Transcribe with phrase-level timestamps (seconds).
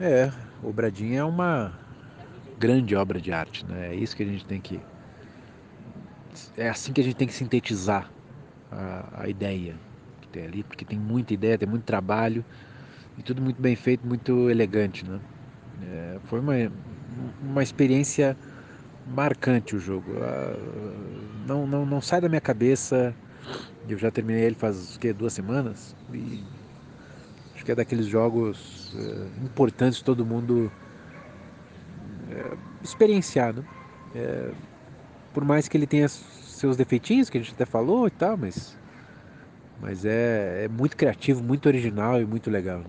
[0.00, 0.30] É,
[0.62, 1.72] o Bradinho é uma
[2.58, 3.88] grande obra de arte, né?
[3.88, 4.80] É isso que a gente tem que.
[6.56, 8.08] É assim que a gente tem que sintetizar
[8.70, 9.74] a, a ideia
[10.20, 12.44] que tem ali, porque tem muita ideia, tem muito trabalho
[13.16, 15.20] e tudo muito bem feito, muito elegante, né?
[15.82, 16.54] É, foi uma,
[17.42, 18.36] uma experiência
[19.04, 20.12] marcante o jogo.
[21.46, 23.14] Não, não, não sai da minha cabeça.
[23.88, 26.42] Eu já terminei ele faz que, duas semanas e
[27.68, 30.72] que é daqueles jogos uh, importantes todo mundo
[33.52, 33.64] né?
[34.14, 34.50] É,
[35.34, 38.74] por mais que ele tenha seus defeitinhos, que a gente até falou e tal, mas,
[39.82, 42.78] mas é, é muito criativo, muito original e muito legal.
[42.78, 42.86] Né?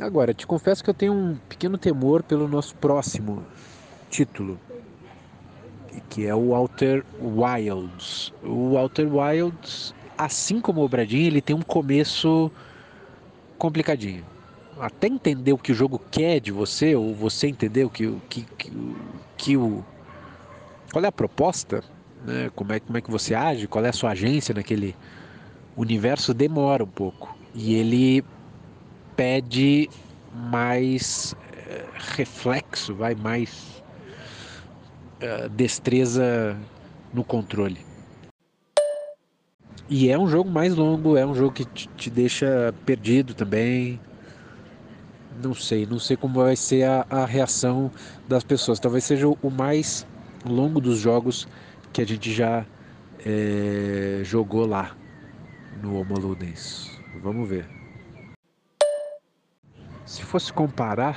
[0.00, 3.44] Agora, te confesso que eu tenho um pequeno temor pelo nosso próximo
[4.08, 4.58] título,
[6.08, 8.32] que é o Walter Wilds.
[8.42, 12.50] O Walter Wilds, assim como o Bradinho, ele tem um começo
[13.58, 14.24] complicadinho.
[14.78, 18.42] Até entender o que o jogo quer de você, ou você entender o que, que,
[18.42, 18.72] que,
[19.36, 19.84] que o.
[20.92, 21.82] Qual é a proposta,
[22.24, 22.50] né?
[22.54, 24.94] como, é, como é que você age, qual é a sua agência naquele
[25.76, 27.36] universo, demora um pouco.
[27.54, 28.24] E ele
[29.16, 29.88] pede
[30.34, 33.82] mais uh, reflexo, vai mais
[35.22, 36.56] uh, destreza
[37.12, 37.95] no controle.
[39.88, 44.00] E é um jogo mais longo, é um jogo que te, te deixa perdido também.
[45.42, 47.90] Não sei, não sei como vai ser a, a reação
[48.26, 48.80] das pessoas.
[48.80, 50.04] Talvez seja o, mais
[50.44, 51.46] longo dos jogos
[51.92, 52.66] que a gente já
[53.24, 54.96] é, jogou lá
[55.80, 56.90] no Homo Ludens.
[57.22, 57.68] Vamos ver.
[60.04, 61.16] Se fosse comparar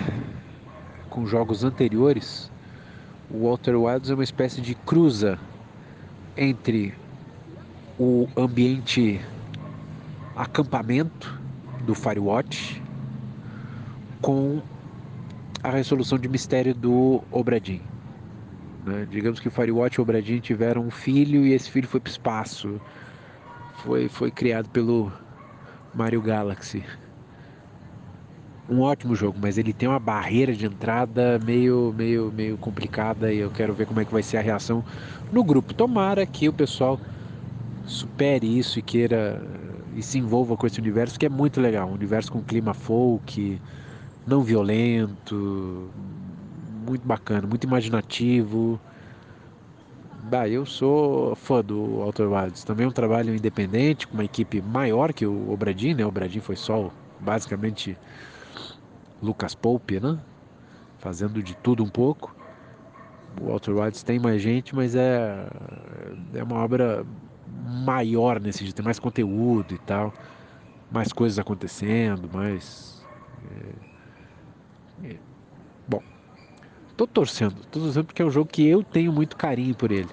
[1.09, 2.51] com jogos anteriores,
[3.31, 5.39] o Walter Wilds é uma espécie de cruza
[6.37, 6.93] entre
[7.99, 9.19] o ambiente
[10.35, 11.37] acampamento
[11.83, 12.81] do Firewatch
[14.21, 14.61] com
[15.61, 17.81] a resolução de mistério do Obradin.
[18.85, 19.05] Né?
[19.11, 22.09] Digamos que o Firewatch e o Obradin tiveram um filho e esse filho foi para
[22.09, 22.79] o espaço.
[23.83, 25.11] Foi, foi criado pelo
[25.93, 26.83] Mario Galaxy
[28.69, 33.39] um ótimo jogo, mas ele tem uma barreira de entrada meio, meio, meio complicada e
[33.39, 34.85] eu quero ver como é que vai ser a reação
[35.31, 35.73] no grupo.
[35.73, 36.99] Tomara que o pessoal
[37.89, 39.41] supere isso e queira
[39.95, 43.59] e se envolva com esse universo que é muito legal, um universo com clima folk,
[44.27, 45.89] não violento,
[46.87, 48.79] muito bacana, muito imaginativo.
[50.23, 52.63] Bah, eu sou fã do Outer Wilds.
[52.63, 56.05] Também um trabalho independente, com uma equipe maior que o Obradin, né?
[56.05, 57.97] O Obradin foi só basicamente
[59.21, 60.19] Lucas Pope, né?
[60.99, 62.35] Fazendo de tudo um pouco.
[63.41, 65.47] O Walter White tem mais gente, mas é,
[66.35, 67.03] é uma obra
[67.49, 70.13] maior nesse sentido, tem mais conteúdo e tal,
[70.89, 73.07] mais coisas acontecendo, mais.
[73.43, 73.75] É,
[75.01, 75.19] é,
[75.87, 76.03] bom,
[76.97, 80.11] tô torcendo, tô torcendo porque é um jogo que eu tenho muito carinho por ele,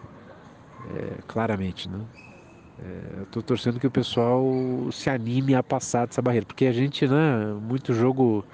[0.84, 2.06] é, claramente, né?
[2.78, 6.72] É, eu tô torcendo que o pessoal se anime a passar dessa barreira, porque a
[6.72, 8.46] gente, né, muito jogo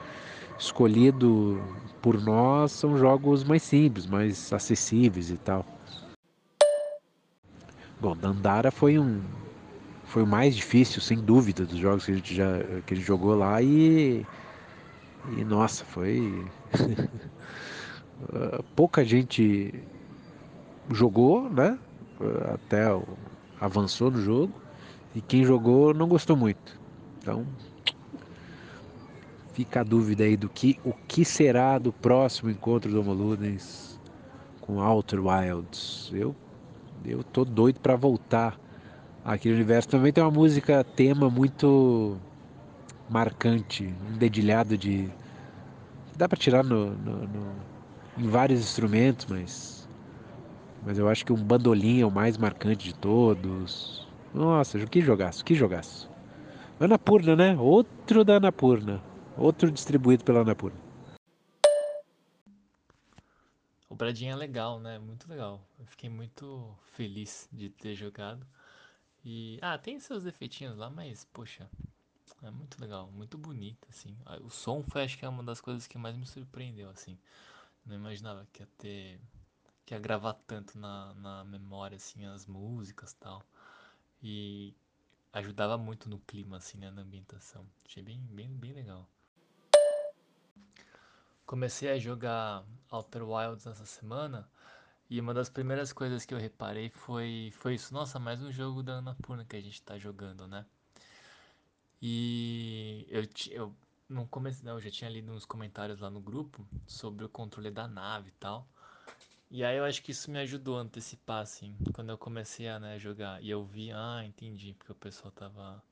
[0.58, 5.66] escolhido por nós são jogos mais simples, mais acessíveis e tal.
[8.02, 9.22] Bom, Dandara foi um
[10.06, 13.36] foi o mais difícil, sem dúvida, dos jogos que a gente já que gente jogou
[13.36, 14.26] lá e
[15.38, 16.44] e nossa, foi
[18.74, 19.72] pouca gente
[20.90, 21.78] jogou, né?
[22.52, 22.86] Até
[23.60, 24.52] avançou no jogo
[25.14, 26.80] e quem jogou não gostou muito.
[27.20, 27.46] Então,
[29.52, 33.96] Fica a dúvida aí do que o que será do próximo encontro do Homo Ludens
[34.60, 36.10] com Outer Wilds.
[36.12, 36.34] Eu
[37.04, 38.58] eu tô doido para voltar
[39.24, 39.88] àquele universo.
[39.88, 42.16] Também tem uma música tema muito
[43.08, 45.08] marcante, um dedilhado de
[46.16, 47.52] dá para tirar no, no, no,
[48.18, 49.88] em vários instrumentos, mas
[50.84, 54.06] mas eu acho que um bandolim é o mais marcante de todos.
[54.34, 56.10] Nossa, que jogaço, que jogaço.
[56.80, 57.56] Anapurna, né?
[57.56, 59.00] Outro da Anapurna.
[59.36, 60.76] Outro distribuído pela Anapurna.
[63.92, 64.98] O Bradinho é legal, né?
[64.98, 65.62] Muito legal.
[65.78, 68.46] Eu fiquei muito feliz de ter jogado.
[69.22, 69.58] E.
[69.60, 71.68] Ah, tem seus defeitinhos lá, mas, poxa,
[72.42, 74.16] é muito legal, muito bonito, assim.
[74.24, 77.18] Ah, o som foi, acho que é uma das coisas que mais me surpreendeu, assim.
[77.84, 79.20] Não imaginava que ia ter.
[79.84, 83.44] que ia gravar tanto na, na memória, assim, as músicas tal.
[84.22, 84.74] E
[85.34, 86.90] ajudava muito no clima, assim, né?
[86.90, 87.66] Na ambientação.
[87.84, 89.06] Achei bem, bem, bem legal.
[91.44, 94.48] Comecei a jogar Outer Wilds essa semana
[95.08, 97.92] e uma das primeiras coisas que eu reparei foi, foi isso.
[97.92, 100.64] Nossa, mais um jogo da Annapurna que a gente tá jogando, né?
[102.00, 103.74] E eu, eu
[104.08, 107.88] no começo, eu já tinha lido uns comentários lá no grupo sobre o controle da
[107.88, 108.68] nave e tal.
[109.50, 112.78] E aí eu acho que isso me ajudou a antecipar, assim, quando eu comecei a
[112.80, 113.42] né, jogar.
[113.42, 115.82] E eu vi, ah, entendi, porque o pessoal tava,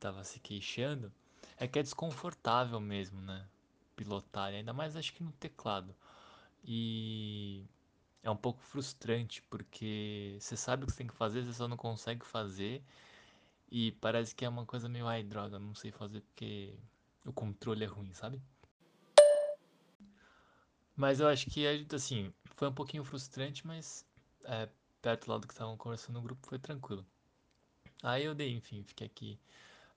[0.00, 1.12] tava se queixando.
[1.56, 3.46] É que é desconfortável mesmo, né?
[3.96, 5.94] Pilotar, ainda mais acho que no teclado.
[6.64, 7.64] E
[8.22, 11.66] é um pouco frustrante, porque você sabe o que você tem que fazer, você só
[11.68, 12.82] não consegue fazer.
[13.70, 16.74] E parece que é uma coisa meio, ai droga, não sei fazer porque
[17.24, 18.40] o controle é ruim, sabe?
[20.96, 24.06] Mas eu acho que, assim, foi um pouquinho frustrante, mas
[24.44, 24.68] é,
[25.02, 27.04] perto lá do que estavam conversando no grupo foi tranquilo.
[28.02, 29.38] Aí eu dei, enfim, fiquei aqui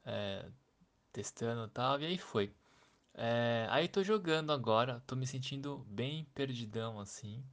[0.06, 0.46] é,
[1.14, 2.54] testando e tal, e aí foi.
[3.14, 7.44] É, aí tô jogando agora, tô me sentindo bem perdidão, assim.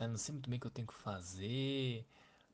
[0.00, 2.06] Eu não sei muito bem o que eu tenho que fazer.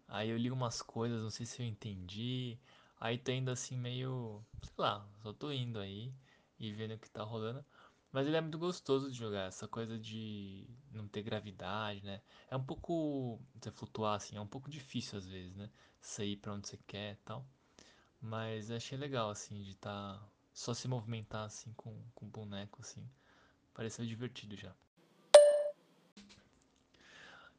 [0.09, 2.59] Aí eu li umas coisas, não sei se eu entendi.
[3.01, 6.13] Aí tô indo assim meio, sei lá, só tô indo aí
[6.59, 7.65] e vendo o que tá rolando.
[8.13, 12.23] Mas ele é muito gostoso de jogar, essa coisa de não ter gravidade, né?
[12.51, 15.71] É um pouco, você flutuar assim, é um pouco difícil às vezes, né?
[16.01, 17.47] Sair pra onde você quer e tal.
[18.21, 22.81] Mas achei legal assim de estar tá só se movimentar assim com com o boneco
[22.81, 23.06] assim.
[23.75, 24.75] Pareceu divertido já.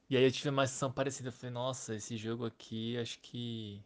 [0.10, 3.84] E aí eu tive uma sensação parecida, eu falei, nossa, esse jogo aqui acho que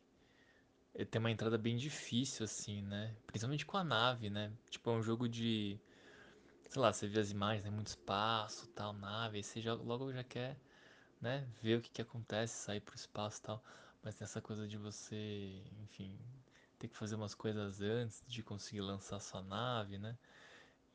[1.09, 3.13] tem uma entrada bem difícil, assim, né?
[3.27, 4.51] Principalmente com a nave, né?
[4.69, 5.77] Tipo, é um jogo de.
[6.69, 7.69] Sei lá, você vê as imagens, né?
[7.69, 10.57] Muito espaço, tal, nave, aí você logo já quer,
[11.19, 11.45] né?
[11.61, 13.63] Ver o que, que acontece, sair pro espaço tal.
[14.03, 16.17] Mas tem essa coisa de você, enfim,
[16.81, 20.17] ter que fazer umas coisas antes de conseguir lançar sua nave, né?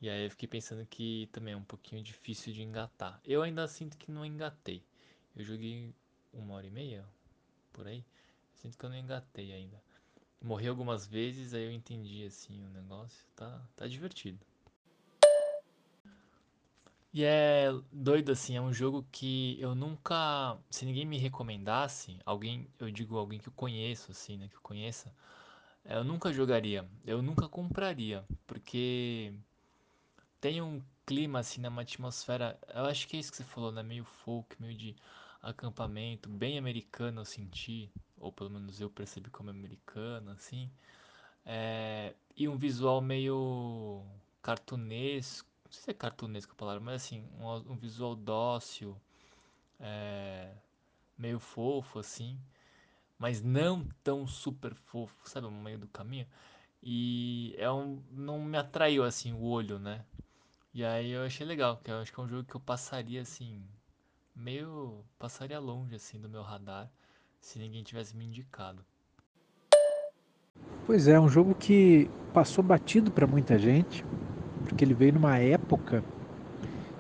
[0.00, 3.20] E aí eu fiquei pensando que também é um pouquinho difícil de engatar.
[3.24, 4.82] Eu ainda sinto que não engatei.
[5.36, 5.94] Eu joguei
[6.32, 7.04] uma hora e meia,
[7.72, 8.04] por aí.
[8.54, 9.80] Sinto que eu não engatei ainda.
[10.42, 13.24] Morri algumas vezes, aí eu entendi assim o negócio.
[13.36, 14.44] Tá, tá divertido.
[17.14, 22.68] E é doido assim, é um jogo que eu nunca, se ninguém me recomendasse, alguém,
[22.78, 25.10] eu digo alguém que eu conheço assim, né, que eu conheça,
[25.88, 29.32] eu nunca jogaria, eu nunca compraria, porque
[30.40, 33.72] tem um clima assim, né, uma atmosfera, eu acho que é isso que você falou,
[33.72, 34.96] né, meio folk, meio de
[35.42, 40.70] acampamento, bem americano eu senti, ou pelo menos eu percebi como americano, assim.
[41.44, 44.04] É, e um visual meio
[44.42, 49.00] cartunesco, não sei se é cartunesco a palavra, mas assim, um, um visual dócil,
[49.80, 50.52] é,
[51.18, 52.38] meio fofo, assim,
[53.18, 56.26] mas não tão super fofo, sabe, no meio do caminho.
[56.82, 60.04] E é um, não me atraiu assim o olho, né?
[60.72, 63.22] E aí eu achei legal, porque eu acho que é um jogo que eu passaria
[63.22, 63.62] assim,
[64.34, 66.90] meio passaria longe assim do meu radar
[67.40, 68.84] se ninguém tivesse me indicado.
[70.84, 74.04] Pois é um jogo que passou batido para muita gente,
[74.64, 76.04] porque ele veio numa época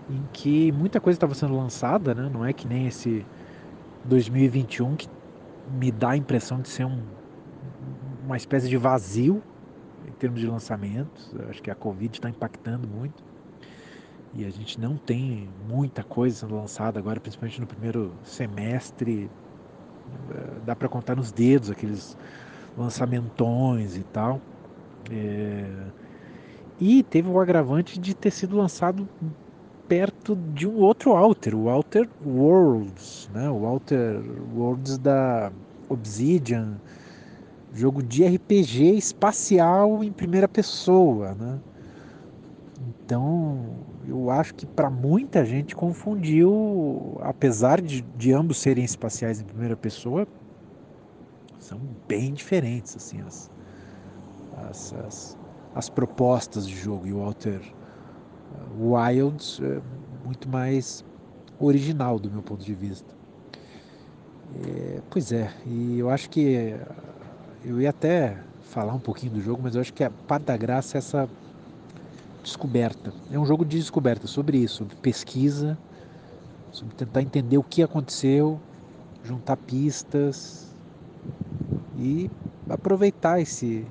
[0.08, 2.30] em que muita coisa estava sendo lançada, né?
[2.32, 3.24] Não é que nem esse
[4.04, 5.08] 2021 que
[5.72, 7.02] me dá a impressão de ser um,
[8.24, 9.42] uma espécie de vazio
[10.06, 11.32] em termos de lançamentos.
[11.38, 13.22] Eu acho que a Covid está impactando muito
[14.34, 19.30] e a gente não tem muita coisa sendo lançada agora, principalmente no primeiro semestre.
[20.64, 22.16] Dá para contar nos dedos aqueles
[22.76, 24.40] lançamentões e tal.
[25.10, 25.86] É...
[26.78, 29.08] E teve o agravante de ter sido lançado
[29.88, 33.48] perto de um outro Outer, o Outer Worlds, né?
[33.48, 34.20] o Outer
[34.54, 35.52] Worlds da
[35.88, 36.80] Obsidian,
[37.72, 41.34] jogo de RPG espacial em primeira pessoa.
[41.34, 41.58] Né?
[42.88, 43.76] Então,
[44.08, 49.76] eu acho que para muita gente confundiu, apesar de, de ambos serem espaciais em primeira
[49.76, 50.26] pessoa,
[51.58, 53.50] são bem diferentes assim as,
[54.68, 55.38] as, as,
[55.74, 57.60] as propostas de jogo e o Walter
[58.78, 59.80] Wilds é
[60.24, 61.04] muito mais
[61.58, 63.14] original do meu ponto de vista.
[64.64, 66.74] É, pois é, e eu acho que
[67.64, 70.56] eu ia até falar um pouquinho do jogo, mas eu acho que a parte da
[70.56, 71.28] graça é essa
[72.42, 73.12] descoberta.
[73.30, 75.78] É um jogo de descoberta sobre isso, sobre pesquisa,
[76.70, 78.60] sobre tentar entender o que aconteceu,
[79.24, 80.66] juntar pistas,
[81.98, 82.30] e
[82.68, 83.86] aproveitar esse,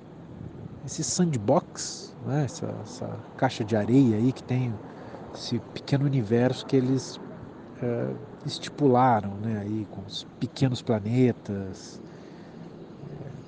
[0.86, 2.46] esse sandbox, né?
[2.46, 4.74] essa, essa caixa de areia aí que tem
[5.34, 7.20] esse pequeno universo que eles
[7.82, 8.14] é,
[8.46, 9.60] estipularam, né?
[9.62, 12.00] aí com os pequenos planetas.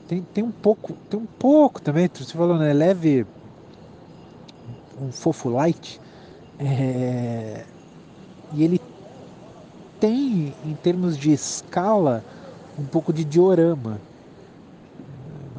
[0.08, 2.72] Tem, tem um pouco, tem um pouco também, você falou, né?
[2.72, 3.26] Leve
[5.02, 6.00] um fofo light.
[6.58, 7.66] É,
[8.54, 8.82] e ele
[10.00, 12.24] tem, em termos de escala,
[12.80, 14.00] um pouco de diorama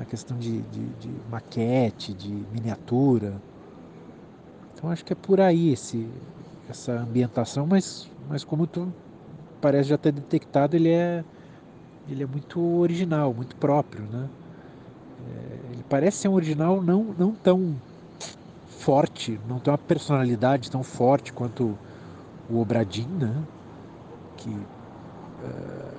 [0.08, 3.34] questão de, de, de maquete, de miniatura.
[4.74, 6.08] Então acho que é por aí esse,
[6.68, 8.92] essa ambientação, mas, mas como tu
[9.60, 11.24] parece já ter detectado, ele é,
[12.08, 14.28] ele é muito original, muito próprio, né?
[15.26, 17.76] É, ele parece ser um original não, não tão
[18.68, 21.76] forte, não tem uma personalidade tão forte quanto
[22.48, 23.34] o Obradin, né?
[24.36, 25.97] Que, uh,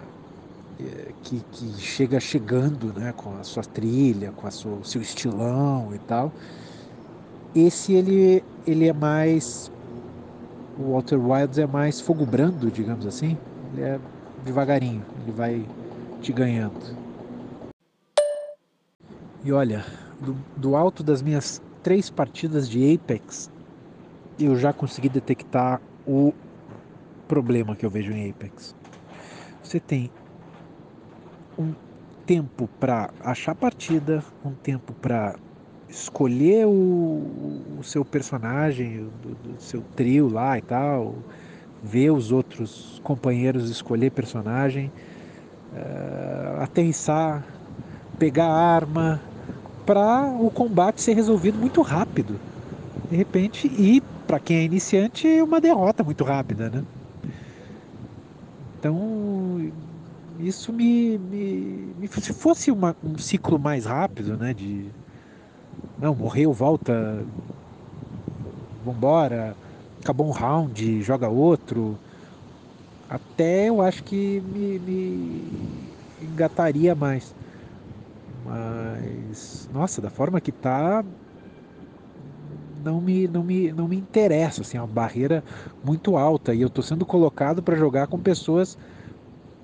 [1.23, 3.13] que, que, chega chegando né?
[3.15, 6.31] com a sua trilha, com a sua, o seu estilão e tal.
[7.55, 9.71] Esse ele, ele é mais.
[10.77, 13.37] O Walter Wilds é mais fogo brando, digamos assim.
[13.73, 13.99] Ele é
[14.45, 15.65] devagarinho, ele vai
[16.21, 16.79] te ganhando.
[19.43, 19.85] E olha,
[20.19, 23.49] do, do alto das minhas três partidas de Apex,
[24.39, 26.33] eu já consegui detectar o
[27.27, 28.75] problema que eu vejo em Apex.
[29.63, 30.09] Você tem
[31.59, 31.73] um
[32.25, 35.35] tempo para achar partida, um tempo para
[35.89, 36.69] escolher o,
[37.79, 41.15] o, seu personagem, do, seu trio lá e tal,
[41.83, 44.91] ver os outros companheiros escolher personagem,
[45.73, 46.61] uh,
[48.17, 49.19] pegar arma,
[49.85, 52.39] para o combate ser resolvido muito rápido.
[53.09, 56.83] De repente, e para quem é iniciante, uma derrota muito rápida, né?
[58.77, 59.71] Então,
[60.47, 64.95] isso me, me, me se fosse uma, um ciclo mais rápido, né, de
[65.97, 67.25] não, morreu, volta,
[68.81, 69.57] vambora,
[70.03, 71.99] acabou um round, joga outro.
[73.07, 77.35] Até eu acho que me, me engataria mais.
[78.27, 81.03] Mas, nossa, da forma que tá,
[82.83, 85.43] não me, não me, não me interessa, assim, é uma barreira
[85.83, 88.77] muito alta e eu estou sendo colocado para jogar com pessoas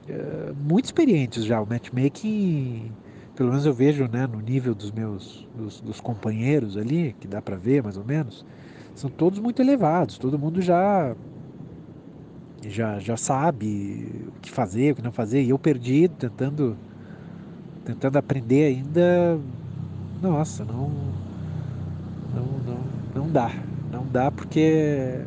[0.10, 1.62] uh, muito experientes já.
[1.62, 2.92] O matchmaking
[3.36, 7.42] pelo menos eu vejo né, no nível dos meus dos, dos companheiros ali, que dá
[7.42, 8.46] para ver mais ou menos,
[8.96, 11.16] são todos muito elevados, todo mundo já
[12.68, 16.78] já já sabe o que fazer, o que não fazer, e eu perdi tentando
[17.84, 19.38] tentando aprender ainda,
[20.22, 20.90] nossa, não
[22.34, 23.52] não não, não dá,
[23.92, 25.26] não dá porque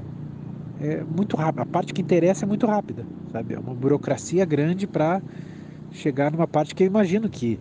[0.80, 3.54] é muito rápido, a parte que interessa é muito rápida, sabe?
[3.54, 5.22] É uma burocracia grande para
[5.92, 7.58] chegar numa parte que eu imagino que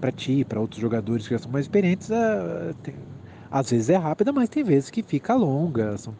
[0.00, 2.94] para ti, para outros jogadores que já são mais experientes, é, tem,
[3.50, 6.14] às vezes é rápida, mas tem vezes que fica longa, são,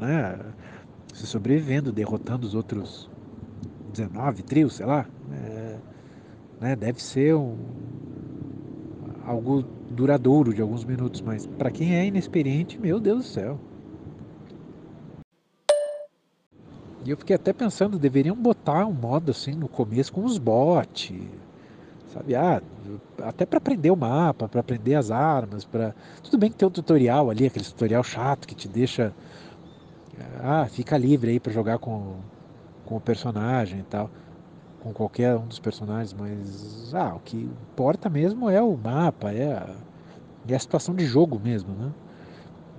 [0.00, 0.38] né,
[1.12, 3.10] se sobrevivendo, derrotando os outros
[3.92, 5.76] 19 trios, sei lá, é,
[6.60, 7.56] né, deve ser um,
[9.26, 13.60] algo duradouro de alguns minutos, mas para quem é inexperiente, meu Deus do céu.
[17.04, 21.12] E eu fiquei até pensando, deveriam botar um modo assim no começo com os bots,
[22.12, 22.34] sabe?
[22.34, 22.62] Ah,
[23.22, 26.70] até para aprender o mapa, para aprender as armas, para tudo bem que tem um
[26.70, 29.12] tutorial ali, aquele tutorial chato que te deixa
[30.42, 32.16] ah, fica livre aí para jogar com,
[32.84, 34.10] com o personagem e tal,
[34.80, 39.52] com qualquer um dos personagens, mas ah, o que importa mesmo é o mapa, é
[39.52, 39.76] a,
[40.48, 41.92] é a situação de jogo mesmo, né?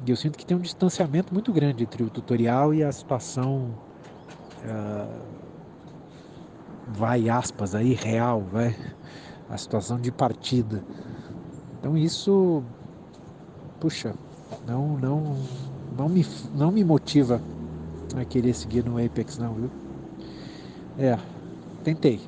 [0.05, 3.73] E eu sinto que tem um distanciamento muito grande entre o tutorial e a situação
[6.87, 8.75] vai aspas aí real, vai
[9.49, 10.83] a situação de partida.
[11.79, 12.63] Então isso,
[13.79, 14.13] puxa,
[14.65, 15.35] não, não,
[15.97, 17.41] não me, não me motiva
[18.15, 19.69] a querer seguir no Apex não, viu?
[20.97, 21.17] É,
[21.83, 22.21] tentei,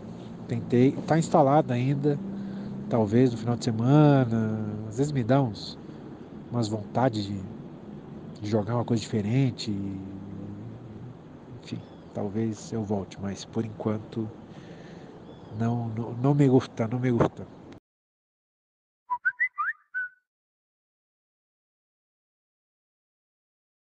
[0.48, 2.20] tentei, tá instalado ainda,
[2.89, 5.77] talvez no final de semana, às vezes me dá uns,
[6.51, 7.39] umas vontades de,
[8.42, 9.72] de jogar uma coisa diferente,
[11.63, 11.80] enfim,
[12.15, 14.31] talvez eu volte, mas por enquanto
[15.60, 17.45] não, não, não me gusta, não me gusta.